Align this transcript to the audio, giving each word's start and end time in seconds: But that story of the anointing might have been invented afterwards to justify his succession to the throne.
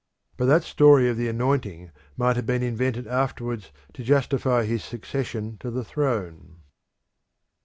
But 0.35 0.45
that 0.45 0.63
story 0.63 1.07
of 1.09 1.17
the 1.17 1.27
anointing 1.29 1.91
might 2.17 2.35
have 2.35 2.47
been 2.47 2.63
invented 2.63 3.05
afterwards 3.05 3.71
to 3.93 4.03
justify 4.03 4.63
his 4.65 4.83
succession 4.83 5.57
to 5.59 5.69
the 5.69 5.85
throne. 5.85 6.61